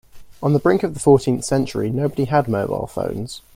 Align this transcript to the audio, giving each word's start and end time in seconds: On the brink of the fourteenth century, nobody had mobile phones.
On 0.41 0.53
the 0.53 0.57
brink 0.59 0.81
of 0.81 0.95
the 0.95 0.99
fourteenth 0.99 1.45
century, 1.45 1.91
nobody 1.91 2.25
had 2.25 2.47
mobile 2.47 2.87
phones. 2.87 3.43